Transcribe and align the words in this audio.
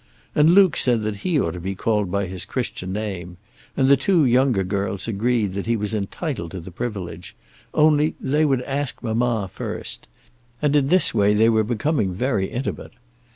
And 0.33 0.49
Luke 0.49 0.77
said 0.77 1.01
that 1.01 1.17
he 1.17 1.39
ought 1.39 1.51
to 1.53 1.59
be 1.59 1.75
called 1.75 2.09
by 2.09 2.25
his 2.25 2.43
Christian 2.43 2.91
name; 2.91 3.37
and 3.77 3.87
the 3.87 3.95
two 3.95 4.25
younger 4.25 4.63
girls 4.63 5.07
agreed 5.07 5.53
that 5.53 5.67
he 5.67 5.75
was 5.75 5.93
entitled 5.93 6.49
to 6.49 6.59
the 6.59 6.71
privilege, 6.71 7.35
only 7.71 8.15
they 8.19 8.43
would 8.43 8.63
ask 8.63 9.03
mamma 9.03 9.47
first; 9.53 10.07
and 10.59 10.75
in 10.75 10.87
this 10.87 11.13
way 11.13 11.35
they 11.35 11.49
were 11.49 11.63
becoming 11.63 12.15
very 12.15 12.47
intimate. 12.47 12.93